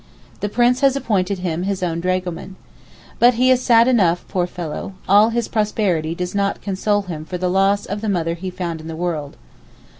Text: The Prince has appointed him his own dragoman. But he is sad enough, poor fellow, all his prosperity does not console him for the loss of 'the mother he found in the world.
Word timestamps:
The 0.39 0.49
Prince 0.49 0.79
has 0.79 0.95
appointed 0.95 1.37
him 1.37 1.61
his 1.61 1.83
own 1.83 1.99
dragoman. 2.01 2.55
But 3.19 3.35
he 3.35 3.51
is 3.51 3.61
sad 3.61 3.87
enough, 3.87 4.27
poor 4.27 4.47
fellow, 4.47 4.93
all 5.07 5.29
his 5.29 5.47
prosperity 5.47 6.15
does 6.15 6.33
not 6.33 6.59
console 6.59 7.03
him 7.03 7.23
for 7.23 7.37
the 7.37 7.51
loss 7.51 7.85
of 7.85 8.01
'the 8.01 8.09
mother 8.09 8.33
he 8.33 8.49
found 8.49 8.81
in 8.81 8.87
the 8.87 8.95
world. 8.95 9.37